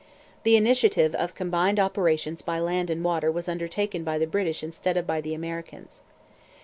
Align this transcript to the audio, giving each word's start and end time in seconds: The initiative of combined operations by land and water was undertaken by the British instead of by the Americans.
The 0.41 0.55
initiative 0.55 1.13
of 1.13 1.35
combined 1.35 1.79
operations 1.79 2.41
by 2.41 2.57
land 2.57 2.89
and 2.89 3.03
water 3.03 3.31
was 3.31 3.47
undertaken 3.47 4.03
by 4.03 4.17
the 4.17 4.25
British 4.25 4.63
instead 4.63 4.97
of 4.97 5.05
by 5.05 5.21
the 5.21 5.35
Americans. 5.35 6.01